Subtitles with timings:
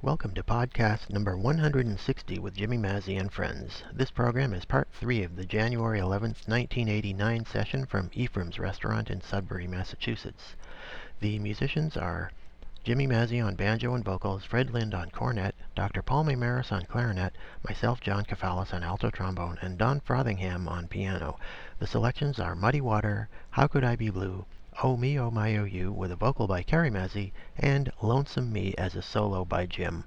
[0.00, 3.82] Welcome to podcast number 160 with Jimmy Mazzy and friends.
[3.92, 9.20] This program is part three of the January 11th, 1989 session from Ephraim's Restaurant in
[9.20, 10.54] Sudbury, Massachusetts.
[11.18, 12.30] The musicians are
[12.84, 16.00] Jimmy Mazzy on banjo and vocals, Fred Lind on cornet, Dr.
[16.00, 17.34] Paul Maris on clarinet,
[17.68, 21.40] myself, John Kafalis, on alto trombone, and Don Frothingham on piano.
[21.80, 24.46] The selections are Muddy Water, How Could I Be Blue,
[24.80, 28.76] Oh Me Oh My Oh You with a vocal by Carrie Mazzy, and Lonesome Me
[28.78, 30.04] as a solo by Jim.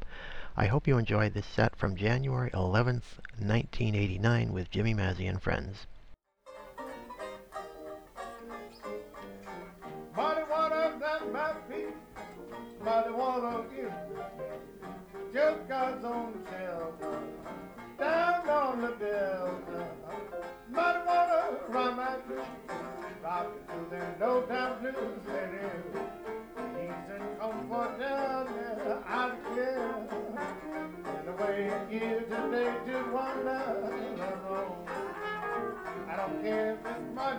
[0.56, 5.88] I hope you enjoy this set from January 11th, 1989 with Jimmy Mazzy and friends.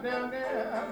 [0.00, 0.84] Down there,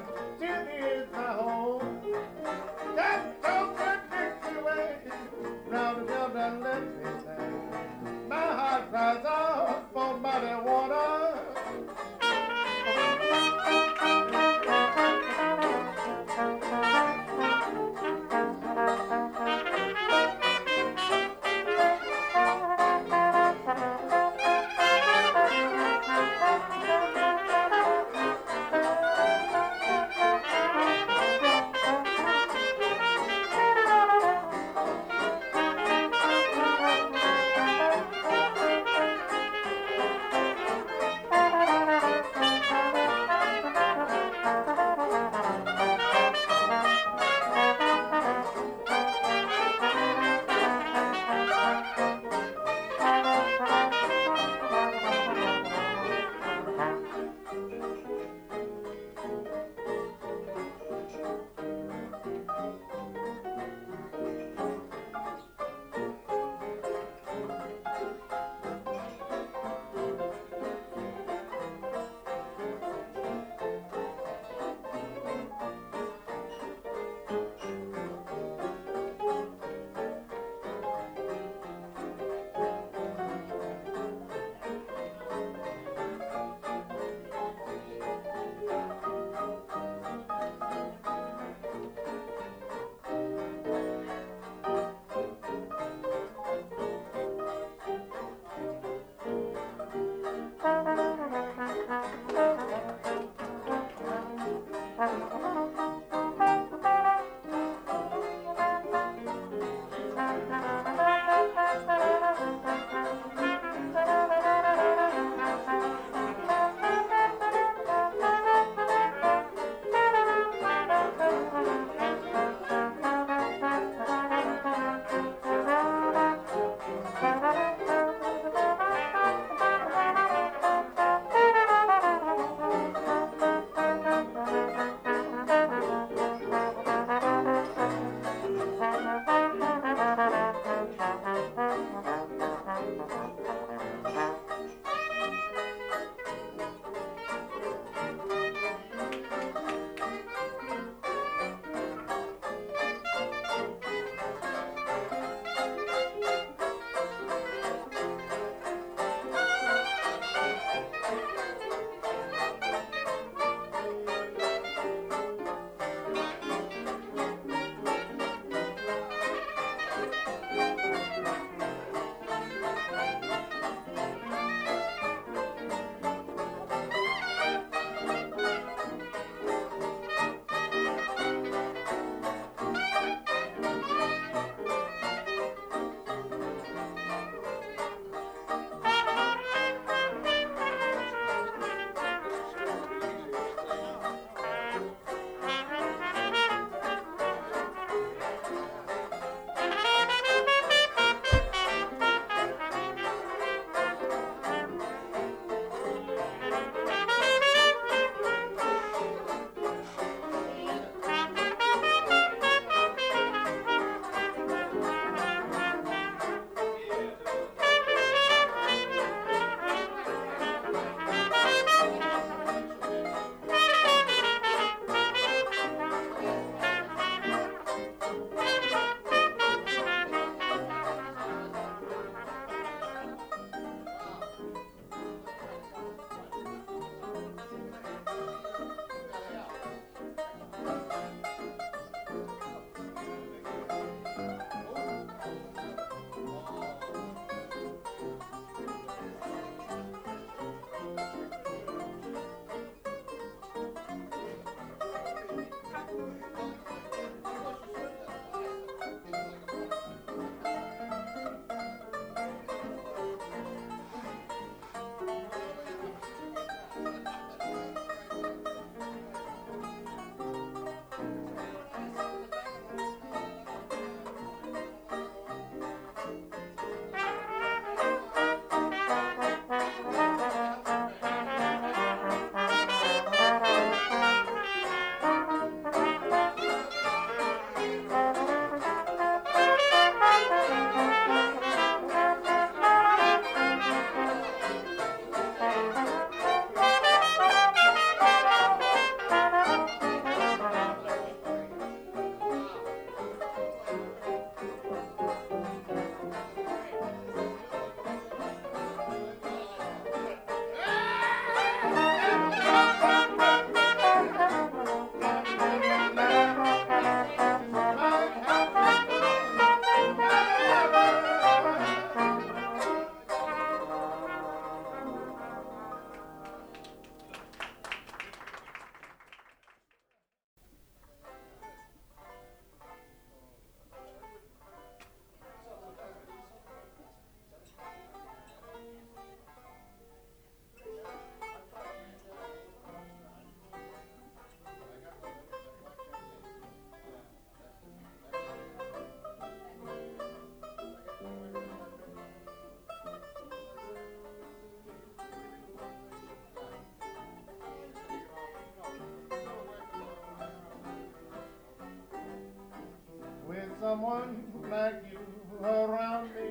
[363.70, 366.30] someone like you around me.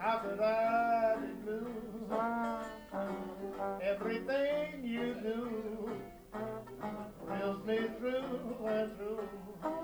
[0.00, 1.68] I said I did blue.
[3.80, 5.90] Everything you do
[7.24, 9.77] thrills me through and through.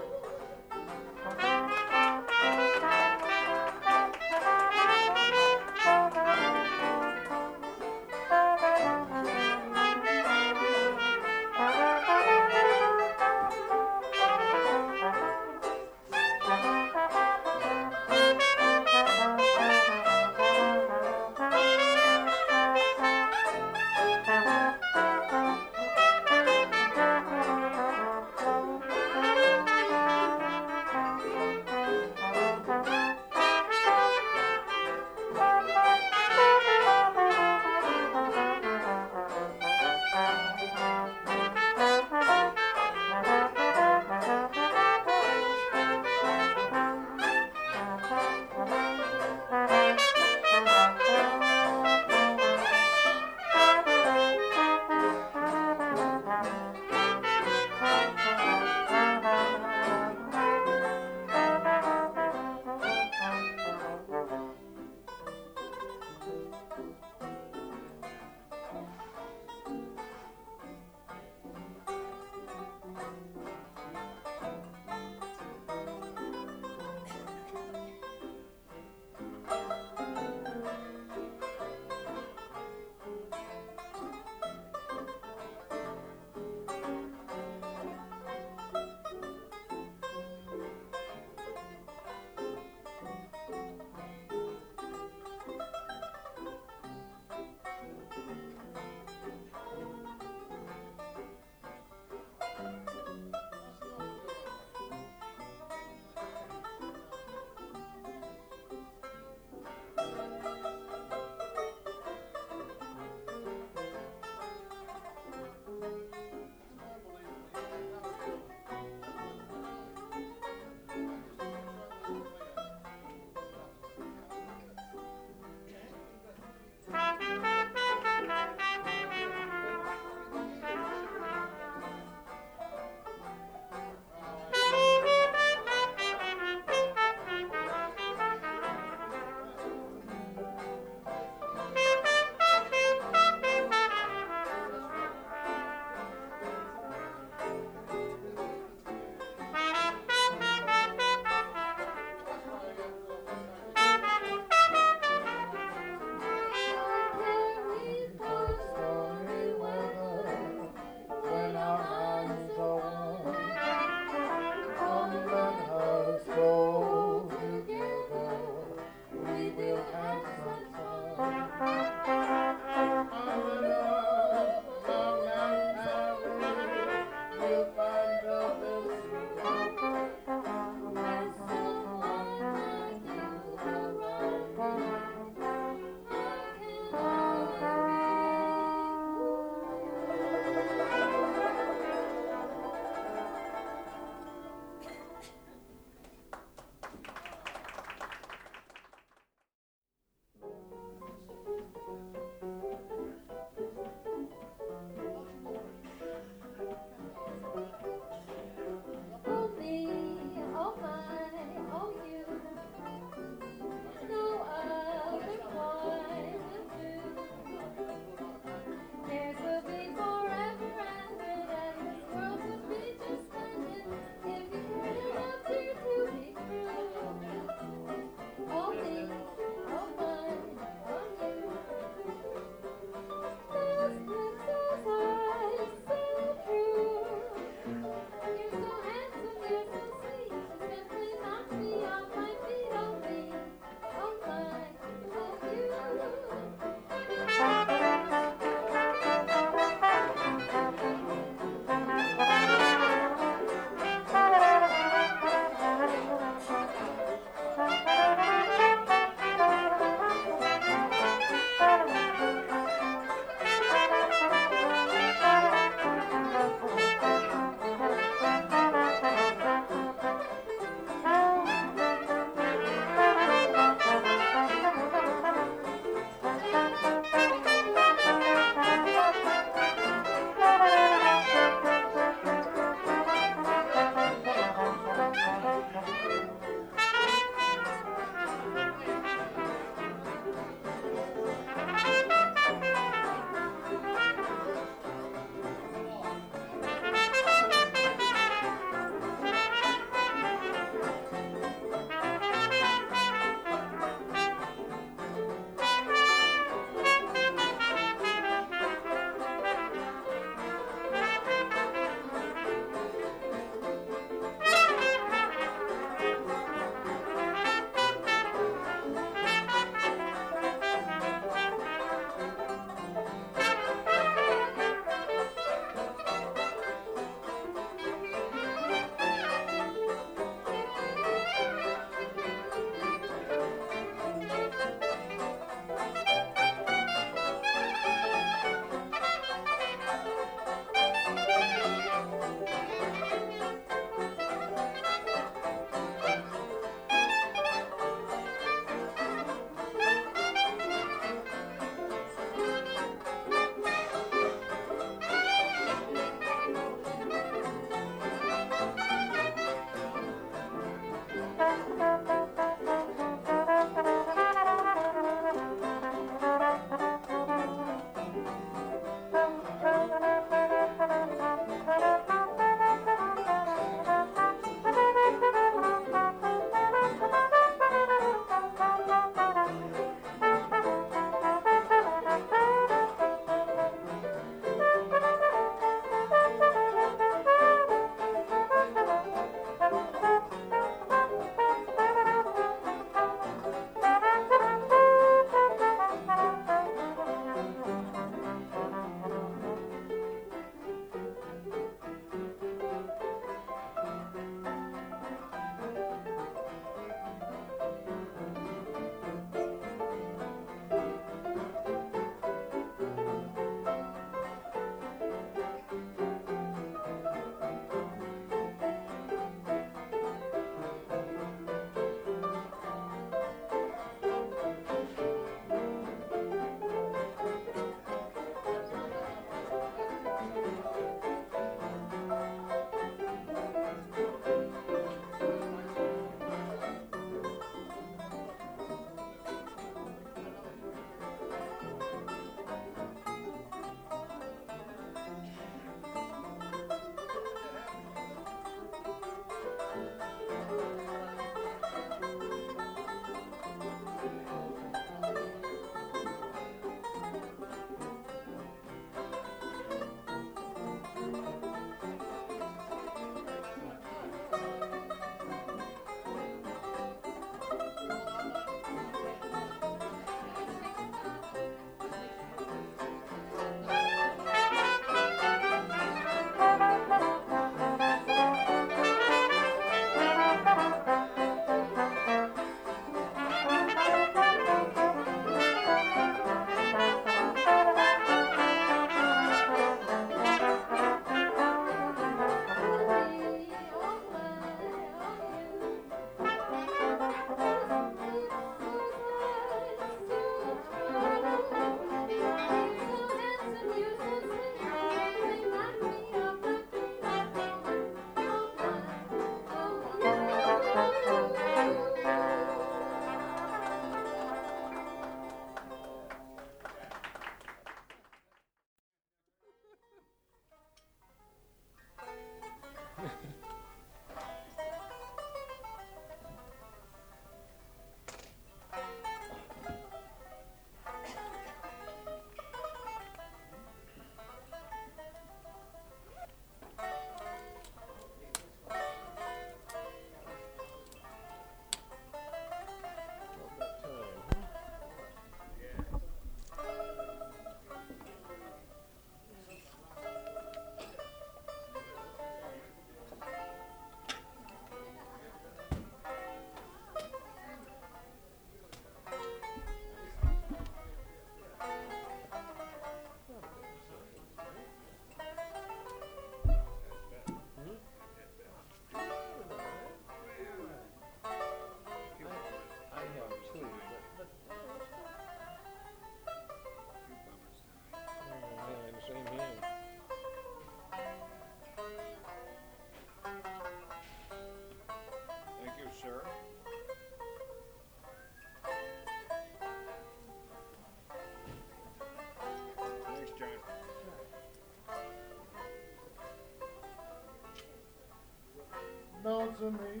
[599.72, 600.00] Me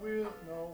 [0.00, 0.67] with no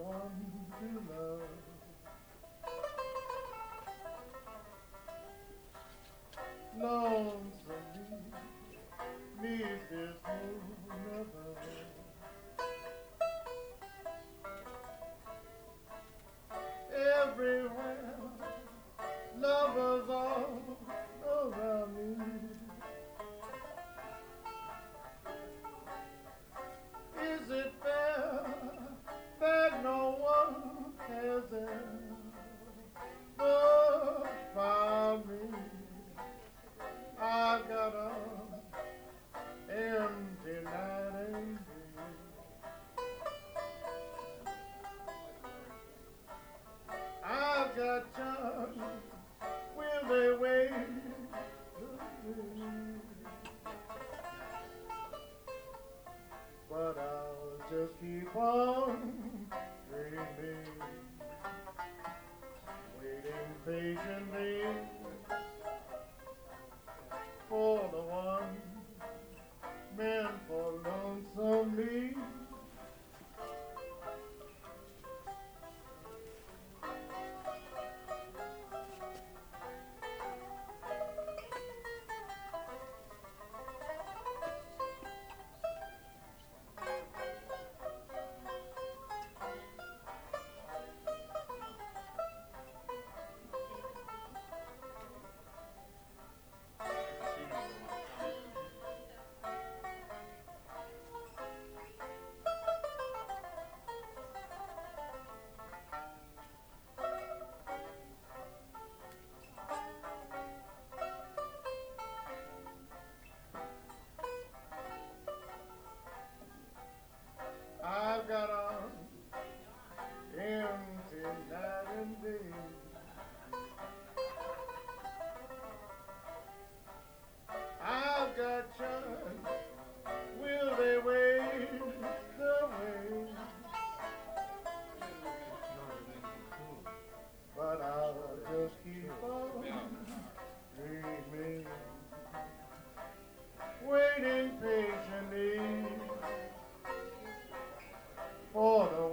[148.55, 149.04] for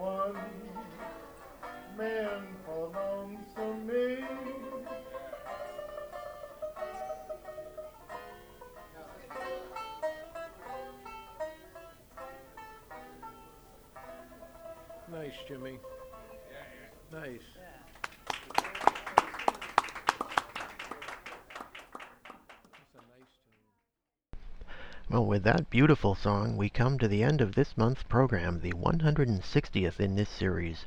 [25.11, 28.71] Well, with that beautiful song, we come to the end of this month's program, the
[28.71, 30.85] 160th in this series.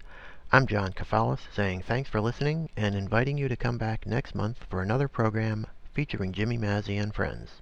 [0.50, 4.64] I'm John Kafalis, saying thanks for listening and inviting you to come back next month
[4.70, 7.60] for another program featuring Jimmy Mazzy and friends.